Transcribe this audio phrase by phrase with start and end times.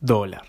[0.00, 0.46] dólar.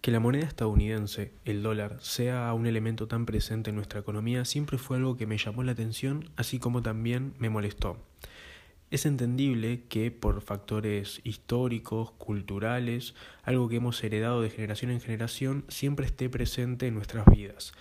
[0.00, 4.78] Que la moneda estadounidense, el dólar, sea un elemento tan presente en nuestra economía siempre
[4.78, 7.98] fue algo que me llamó la atención, así como también me molestó.
[8.90, 15.64] Es entendible que por factores históricos, culturales, algo que hemos heredado de generación en generación,
[15.68, 17.72] siempre esté presente en nuestras vidas.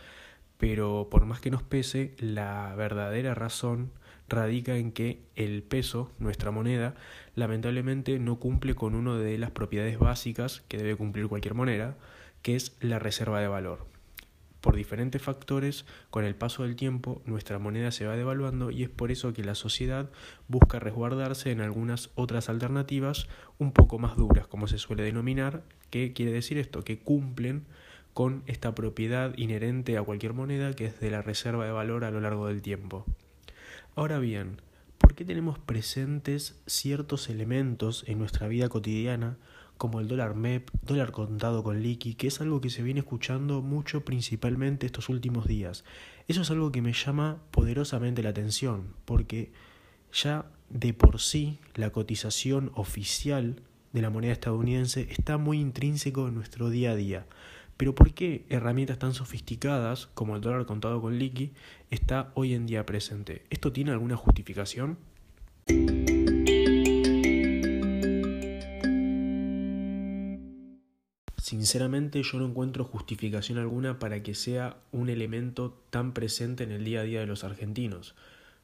[0.58, 3.92] Pero por más que nos pese, la verdadera razón
[4.30, 6.96] radica en que el peso, nuestra moneda,
[7.36, 11.98] lamentablemente no cumple con una de las propiedades básicas que debe cumplir cualquier moneda,
[12.42, 13.86] que es la reserva de valor.
[14.62, 18.90] Por diferentes factores, con el paso del tiempo, nuestra moneda se va devaluando y es
[18.90, 20.10] por eso que la sociedad
[20.50, 26.12] busca resguardarse en algunas otras alternativas un poco más duras, como se suele denominar, que
[26.12, 27.66] quiere decir esto, que cumplen
[28.14, 32.12] con esta propiedad inherente a cualquier moneda que es de la reserva de valor a
[32.12, 33.06] lo largo del tiempo.
[34.00, 34.62] Ahora bien,
[34.98, 39.36] ¿por qué tenemos presentes ciertos elementos en nuestra vida cotidiana,
[39.76, 43.62] como el dólar MEP, dólar contado con liqui, que es algo que se viene escuchando
[43.62, 45.84] mucho principalmente estos últimos días?
[46.30, 49.52] Eso es algo que me llama poderosamente la atención, porque
[50.14, 56.36] ya de por sí la cotización oficial de la moneda estadounidense está muy intrínseco en
[56.36, 57.26] nuestro día a día.
[57.80, 61.54] Pero ¿por qué herramientas tan sofisticadas como el dólar contado con liqui
[61.90, 63.46] está hoy en día presente?
[63.50, 64.98] ¿Esto tiene alguna justificación?
[71.38, 76.84] Sinceramente yo no encuentro justificación alguna para que sea un elemento tan presente en el
[76.84, 78.14] día a día de los argentinos,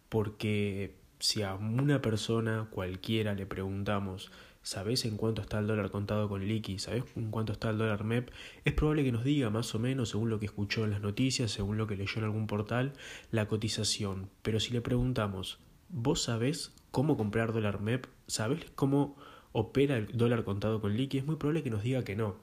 [0.09, 4.29] porque si a una persona cualquiera le preguntamos
[4.65, 6.79] ¿Sabés en cuánto está el dólar contado con liqui?
[6.79, 8.31] ¿Sabés en cuánto está el dólar MEP?
[8.63, 11.51] Es probable que nos diga más o menos, según lo que escuchó en las noticias,
[11.51, 12.93] según lo que leyó en algún portal,
[13.29, 14.27] la cotización.
[14.41, 18.07] Pero si le preguntamos, ¿vos sabés cómo comprar dólar MEP?
[18.25, 19.15] ¿Sabés cómo
[19.51, 21.19] opera el dólar contado con liqui?
[21.19, 22.35] Es muy probable que nos diga que no.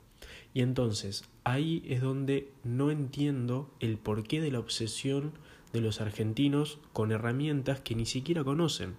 [0.55, 5.33] Y entonces, ahí es donde no entiendo el porqué de la obsesión
[5.73, 8.95] de los argentinos con herramientas que ni siquiera conocen.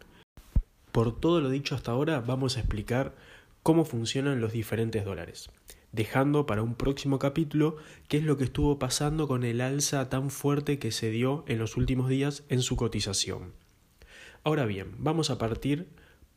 [0.93, 3.15] Por todo lo dicho hasta ahora, vamos a explicar
[3.63, 5.49] cómo funcionan los diferentes dólares,
[5.91, 7.77] dejando para un próximo capítulo
[8.07, 11.57] qué es lo que estuvo pasando con el alza tan fuerte que se dio en
[11.57, 13.53] los últimos días en su cotización.
[14.43, 15.87] Ahora bien, vamos a partir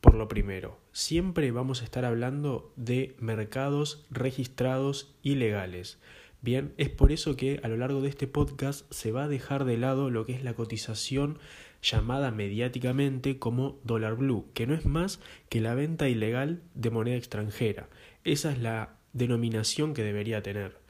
[0.01, 0.79] por lo primero.
[0.91, 5.99] Siempre vamos a estar hablando de mercados registrados y legales.
[6.41, 9.65] Bien, es por eso que a lo largo de este podcast se va a dejar
[9.65, 11.37] de lado lo que es la cotización
[11.81, 17.15] llamada mediáticamente como dólar blue, que no es más que la venta ilegal de moneda
[17.15, 17.89] extranjera.
[18.23, 20.87] Esa es la denominación que debería tener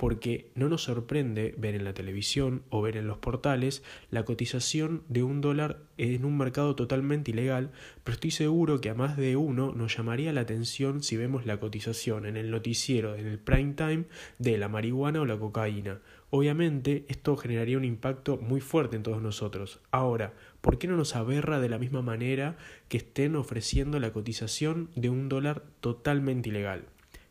[0.00, 5.02] porque no nos sorprende ver en la televisión o ver en los portales la cotización
[5.08, 7.70] de un dólar en un mercado totalmente ilegal,
[8.02, 11.60] pero estoy seguro que a más de uno nos llamaría la atención si vemos la
[11.60, 14.04] cotización en el noticiero, en el prime time,
[14.38, 16.00] de la marihuana o la cocaína.
[16.30, 19.80] Obviamente esto generaría un impacto muy fuerte en todos nosotros.
[19.90, 22.56] Ahora, ¿por qué no nos aberra de la misma manera
[22.88, 26.84] que estén ofreciendo la cotización de un dólar totalmente ilegal?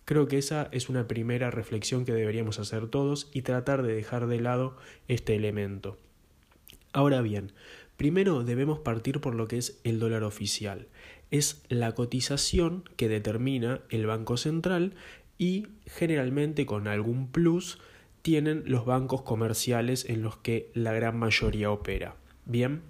[0.04, 4.28] Creo que esa es una primera reflexión que deberíamos hacer todos y tratar de dejar
[4.28, 4.76] de lado
[5.08, 5.98] este elemento.
[6.92, 7.54] Ahora bien,
[7.96, 10.88] primero debemos partir por lo que es el dólar oficial.
[11.32, 14.96] Es la cotización que determina el Banco Central
[15.38, 17.78] y generalmente con algún plus
[18.22, 22.16] tienen los bancos comerciales en los que la gran mayoría opera.
[22.46, 22.82] Bien,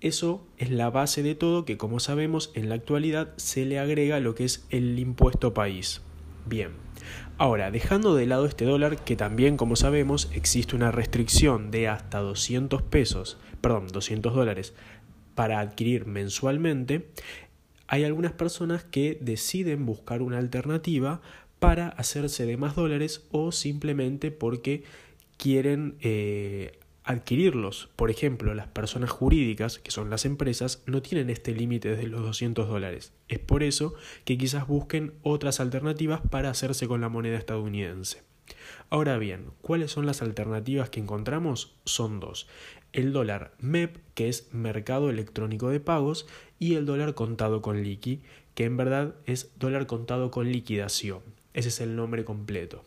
[0.00, 4.20] eso es la base de todo que como sabemos en la actualidad se le agrega
[4.20, 6.02] lo que es el impuesto país.
[6.44, 6.72] Bien,
[7.38, 12.20] ahora dejando de lado este dólar que también como sabemos existe una restricción de hasta
[12.20, 14.74] 200 pesos, perdón, 200 dólares
[15.34, 17.08] para adquirir mensualmente,
[17.88, 21.20] hay algunas personas que deciden buscar una alternativa
[21.66, 24.84] para hacerse de más dólares o simplemente porque
[25.36, 27.88] quieren eh, adquirirlos.
[27.96, 32.22] Por ejemplo, las personas jurídicas, que son las empresas, no tienen este límite desde los
[32.22, 33.14] 200 dólares.
[33.26, 33.94] Es por eso
[34.24, 38.22] que quizás busquen otras alternativas para hacerse con la moneda estadounidense.
[38.88, 41.74] Ahora bien, ¿cuáles son las alternativas que encontramos?
[41.84, 42.46] Son dos.
[42.92, 46.28] El dólar MEP, que es Mercado Electrónico de Pagos,
[46.60, 48.22] y el dólar contado con liqui,
[48.54, 51.34] que en verdad es dólar contado con liquidación.
[51.56, 52.84] Ese es el nombre completo.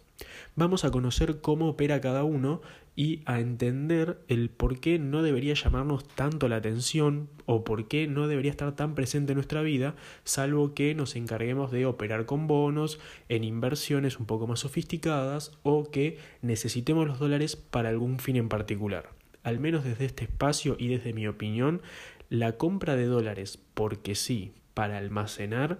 [0.55, 2.61] Vamos a conocer cómo opera cada uno
[2.95, 8.05] y a entender el por qué no debería llamarnos tanto la atención o por qué
[8.05, 12.45] no debería estar tan presente en nuestra vida, salvo que nos encarguemos de operar con
[12.45, 18.35] bonos, en inversiones un poco más sofisticadas o que necesitemos los dólares para algún fin
[18.35, 19.09] en particular.
[19.41, 21.81] Al menos desde este espacio y desde mi opinión,
[22.29, 25.79] La compra de dólares porque sí, para almacenar,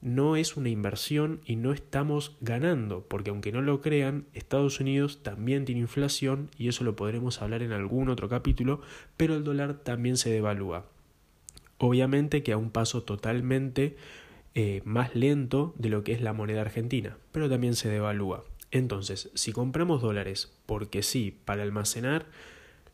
[0.00, 5.22] no es una inversión y no estamos ganando, porque aunque no lo crean, Estados Unidos
[5.22, 8.80] también tiene inflación y eso lo podremos hablar en algún otro capítulo,
[9.16, 10.86] pero el dólar también se devalúa.
[11.78, 13.96] Obviamente que a un paso totalmente
[14.54, 18.44] eh, más lento de lo que es la moneda argentina, pero también se devalúa.
[18.70, 22.26] Entonces, si compramos dólares porque sí, para almacenar,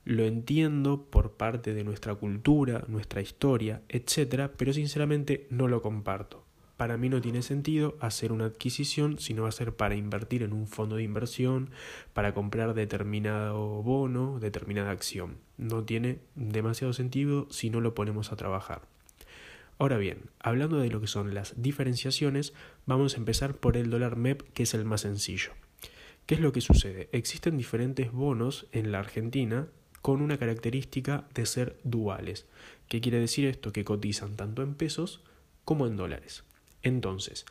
[0.05, 6.45] lo entiendo por parte de nuestra cultura, nuestra historia, etc., pero sinceramente no lo comparto.
[6.77, 10.43] Para mí no tiene sentido hacer una adquisición si no va a ser para invertir
[10.43, 11.71] en un fondo de inversión,
[12.13, 15.39] para comprar determinado bono, determinada acción.
[15.57, 18.83] No tiene demasiado sentido si no lo ponemos a trabajar.
[19.79, 22.55] Ahora bien, hablando de lo que son las diferenciaciones,
[22.87, 25.53] vamos a empezar por el dólar MEP, que es el más sencillo.
[26.27, 27.09] ¿Qué es lo que sucede?
[27.13, 29.69] Existen diferentes bonos en la Argentina
[30.01, 32.47] con una característica de ser duales.
[32.89, 33.73] ¿Qué quiere decir esto?
[33.73, 35.23] Que cotizan tanto en pesos
[35.65, 36.45] como en dólares.
[36.85, 37.47] Entonces,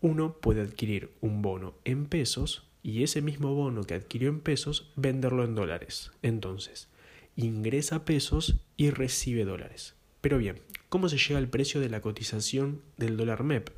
[0.00, 4.92] uno puede adquirir un bono en pesos y ese mismo bono que adquirió en pesos
[4.94, 6.12] venderlo en dólares.
[6.22, 6.88] Entonces,
[7.34, 9.96] ingresa pesos y recibe dólares.
[10.20, 10.60] Pero bien,
[10.90, 13.70] ¿cómo se llega al precio de la cotización del dólar MEP?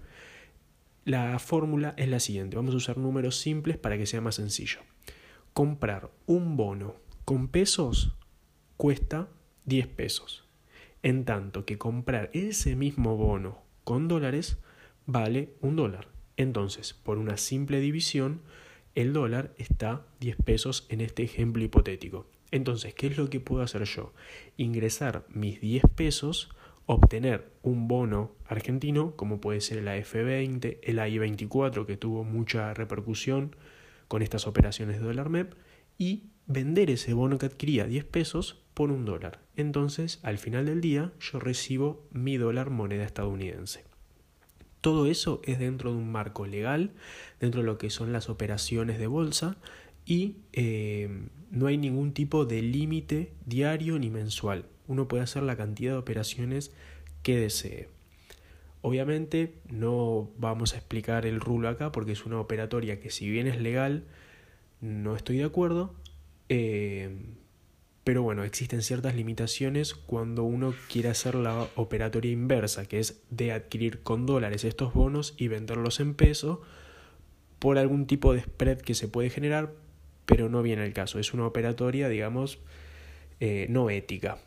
[1.04, 4.80] La fórmula es la siguiente, vamos a usar números simples para que sea más sencillo.
[5.52, 8.12] Comprar un bono con pesos
[8.76, 9.28] cuesta
[9.66, 10.44] 10 pesos,
[11.04, 14.58] en tanto que comprar ese mismo bono con dólares
[15.06, 16.08] vale un dólar.
[16.36, 18.42] Entonces, por una simple división,
[18.94, 22.26] el dólar está 10 pesos en este ejemplo hipotético.
[22.50, 24.12] Entonces, ¿qué es lo que puedo hacer yo?
[24.56, 26.50] Ingresar mis 10 pesos,
[26.86, 33.56] obtener un bono argentino, como puede ser el AF20, el AI24, que tuvo mucha repercusión
[34.08, 35.54] con estas operaciones de dólar MEP,
[35.98, 39.40] y vender ese bono que adquiría 10 pesos por un dólar.
[39.56, 43.84] Entonces, al final del día, yo recibo mi dólar moneda estadounidense.
[44.86, 46.92] Todo eso es dentro de un marco legal,
[47.40, 49.56] dentro de lo que son las operaciones de bolsa
[50.04, 51.10] y eh,
[51.50, 54.66] no hay ningún tipo de límite diario ni mensual.
[54.86, 56.72] Uno puede hacer la cantidad de operaciones
[57.24, 57.88] que desee.
[58.80, 63.48] Obviamente no vamos a explicar el rulo acá porque es una operatoria que si bien
[63.48, 64.04] es legal,
[64.80, 65.96] no estoy de acuerdo.
[66.48, 67.10] Eh,
[68.06, 73.50] pero bueno, existen ciertas limitaciones cuando uno quiere hacer la operatoria inversa, que es de
[73.50, 76.62] adquirir con dólares estos bonos y venderlos en peso
[77.58, 79.72] por algún tipo de spread que se puede generar,
[80.24, 81.18] pero no viene el caso.
[81.18, 82.60] Es una operatoria, digamos,
[83.40, 84.38] eh, no ética.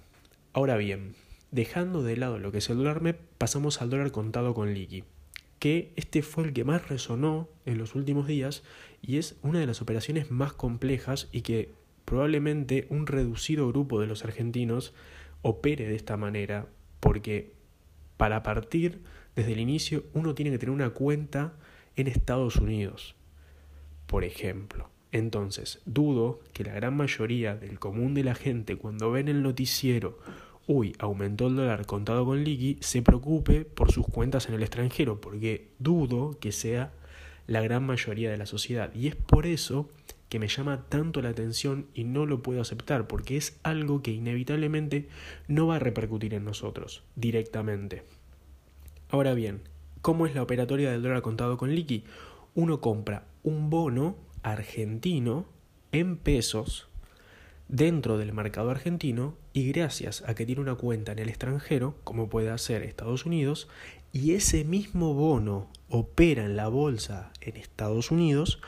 [0.54, 1.16] Ahora bien,
[1.52, 5.04] dejando de lado lo que es el dólar MEP, pasamos al dólar contado con liqui,
[5.60, 8.64] que este fue el que más resonó en los últimos días
[9.02, 11.78] y es una de las operaciones más complejas y que
[12.10, 14.96] probablemente un reducido grupo de los argentinos
[15.44, 16.66] opere de esta manera,
[17.00, 17.54] porque
[18.18, 19.04] para partir
[19.36, 21.54] desde el inicio uno tiene que tener una cuenta
[21.96, 23.16] en Estados Unidos,
[24.08, 24.90] por ejemplo.
[25.12, 30.18] Entonces, dudo que la gran mayoría del común de la gente cuando ven el noticiero,
[30.66, 35.22] uy, aumentó el dólar contado con liqui, se preocupe por sus cuentas en el extranjero,
[35.22, 36.92] porque dudo que sea
[37.46, 38.92] la gran mayoría de la sociedad.
[38.96, 39.92] Y es por eso
[40.30, 44.12] que me llama tanto la atención y no lo puedo aceptar porque es algo que
[44.12, 45.10] inevitablemente
[45.48, 48.04] no va a repercutir en nosotros directamente.
[49.10, 49.62] Ahora bien,
[50.02, 52.04] ¿cómo es la operatoria del dólar contado con liqui?
[52.54, 55.48] Uno compra un bono argentino
[55.92, 56.88] en pesos
[57.68, 62.30] dentro del mercado argentino y gracias a que tiene una cuenta en el extranjero, como
[62.30, 63.68] puede hacer Estados Unidos,
[64.12, 68.62] y ese mismo bono opera en la bolsa en Estados Unidos,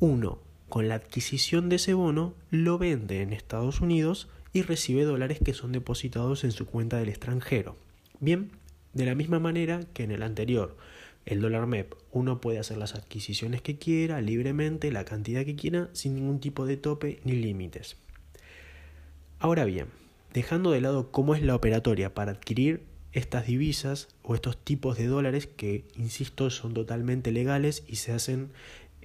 [0.00, 0.38] uno
[0.68, 5.54] con la adquisición de ese bono lo vende en Estados Unidos y recibe dólares que
[5.54, 7.76] son depositados en su cuenta del extranjero.
[8.20, 8.50] Bien,
[8.92, 10.76] de la misma manera que en el anterior,
[11.26, 15.88] el dólar MEP, uno puede hacer las adquisiciones que quiera libremente, la cantidad que quiera,
[15.92, 17.96] sin ningún tipo de tope ni límites.
[19.38, 19.86] Ahora bien,
[20.32, 22.82] dejando de lado cómo es la operatoria para adquirir
[23.12, 28.50] estas divisas o estos tipos de dólares que, insisto, son totalmente legales y se hacen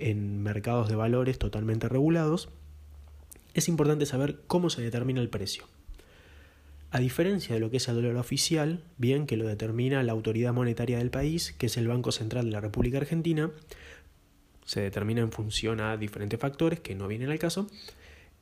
[0.09, 2.49] en mercados de valores totalmente regulados,
[3.53, 5.65] es importante saber cómo se determina el precio.
[6.91, 10.53] A diferencia de lo que es el dólar oficial, bien que lo determina la autoridad
[10.53, 13.51] monetaria del país, que es el Banco Central de la República Argentina,
[14.65, 17.67] se determina en función a diferentes factores que no vienen al caso,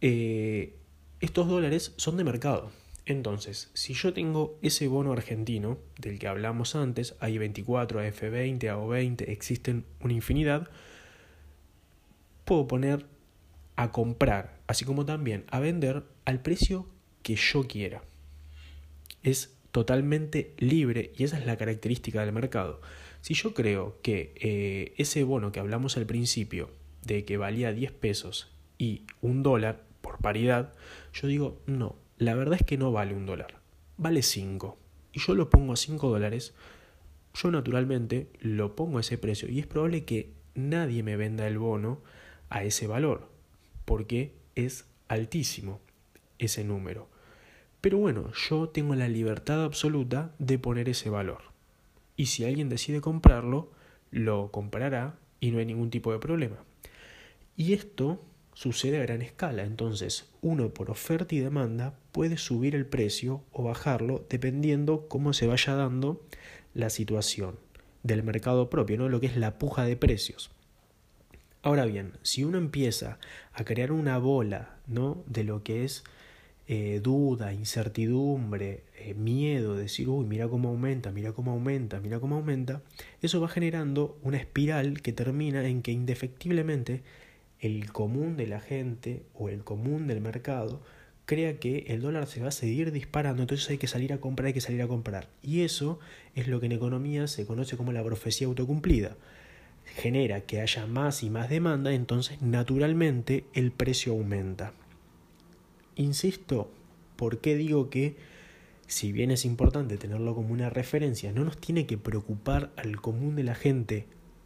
[0.01, 0.75] eh,
[1.20, 2.72] estos dólares son de mercado.
[3.06, 9.30] Entonces, si yo tengo ese bono argentino del que hablamos antes, hay 24, AF20, AO20,
[9.30, 10.70] existen una infinidad,
[12.51, 13.05] puedo poner
[13.77, 16.86] a comprar, así como también a vender al precio
[17.24, 18.03] que yo quiera.
[19.24, 22.81] Es totalmente libre y esa es la característica del mercado.
[23.22, 26.72] Si yo creo que eh, ese bono que hablamos al principio,
[27.03, 30.74] de que valía 10 pesos y un dólar por paridad,
[31.13, 33.62] yo digo, no, la verdad es que no vale un dólar,
[33.96, 34.77] vale 5.
[35.13, 36.53] Y yo lo pongo a 5 dólares,
[37.34, 41.58] yo naturalmente lo pongo a ese precio y es probable que nadie me venda el
[41.58, 42.01] bono
[42.51, 43.29] a ese valor,
[43.86, 45.79] porque es altísimo
[46.38, 47.10] ese número.
[47.79, 51.41] Pero bueno, yo tengo la libertad absoluta de poner ese valor.
[52.15, 53.72] Y si alguien decide comprarlo,
[54.12, 56.58] lo comprará y no hay ningún tipo de problema.
[57.55, 62.86] Y esto sucede a gran escala, entonces uno por oferta y demanda puede subir el
[62.86, 66.22] precio o bajarlo dependiendo cómo se vaya dando
[66.74, 67.55] la situación
[68.03, 69.10] del mercado propio, ¿no?
[69.10, 70.51] lo que es la puja de precios.
[71.63, 73.20] Ahora bien, si uno empieza
[73.53, 75.24] a crear una bola ¿no?
[75.27, 76.03] de lo que es
[76.68, 82.38] eh, duda, incertidumbre, eh, miedo, decir, uy, mira cómo aumenta, mira cómo aumenta, mira cómo
[82.38, 82.82] aumenta,
[83.22, 87.03] eso va generando una espiral que termina en que indefectiblemente
[87.60, 90.82] el común de la gente o el común del mercado
[91.25, 94.48] crea que el dólar se va a seguir disparando, entonces hay que salir a comprar,
[94.48, 95.30] hay que salir a comprar.
[95.44, 96.00] Y eso
[96.34, 99.15] es lo que en economía se conoce como la profecía autocumplida.
[99.85, 104.73] Genera que haya más y más demanda, entonces naturalmente el precio aumenta.
[105.95, 106.71] Insisto,
[107.15, 108.15] ¿por qué digo que
[108.88, 113.35] si bien es importante tenerlo como una referencia, no nos tiene que preocupar al común
[113.35, 114.05] de la gente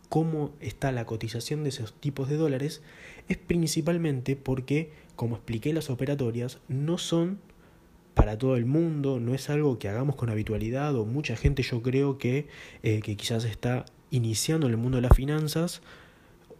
[0.09, 2.83] cómo está la cotización de esos tipos de dólares
[3.27, 7.39] es principalmente porque, como expliqué, las operatorias no son
[8.13, 11.81] para todo el mundo, no es algo que hagamos con habitualidad o mucha gente yo
[11.81, 12.47] creo que,
[12.83, 13.85] eh, que quizás está
[14.15, 15.81] iniciando en el mundo de las finanzas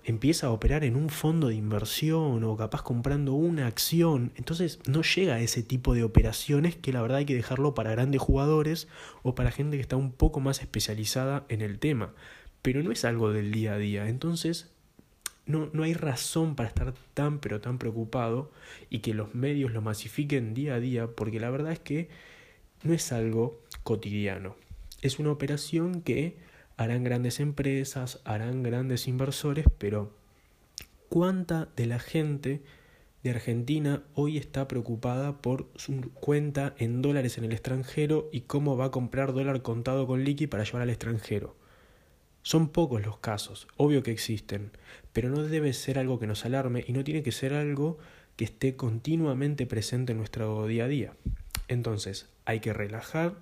[0.04, 4.32] empieza a operar en un fondo de inversión o capaz comprando una acción.
[4.36, 7.92] Entonces no llega a ese tipo de operaciones que la verdad hay que dejarlo para
[7.92, 8.88] grandes jugadores
[9.24, 12.14] o para gente que está un poco más especializada en el tema
[12.66, 14.10] pero no es algo del día a día.
[14.10, 14.72] Entonces,
[15.46, 18.52] no, no hay razón para estar tan pero tan preocupado
[18.90, 22.10] y que los medios lo masifiquen día a día, porque la verdad es que
[22.82, 24.56] no es algo cotidiano.
[25.04, 26.38] Es una operación que
[26.78, 30.14] harán grandes empresas, harán grandes inversores, pero
[31.10, 32.62] ¿cuánta de la gente
[33.24, 38.78] de Argentina hoy está preocupada por su cuenta en dólares en el extranjero y cómo
[38.78, 41.56] va a comprar dólar contado con liqui para llevar al extranjero?
[42.44, 44.72] Son pocos los casos, obvio que existen,
[45.14, 47.98] pero no debe ser algo que nos alarme y no tiene que ser algo
[48.36, 51.14] que esté continuamente presente en nuestro día a día.
[51.68, 53.36] Entonces, hay que relajar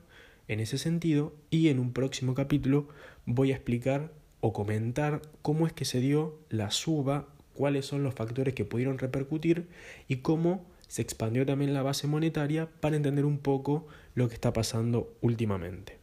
[0.47, 2.87] en ese sentido y en un próximo capítulo
[3.25, 8.13] voy a explicar o comentar cómo es que se dio la suba, cuáles son los
[8.13, 9.67] factores que pudieron repercutir
[10.07, 14.53] y cómo se expandió también la base monetaria para entender un poco lo que está
[14.53, 16.02] pasando últimamente.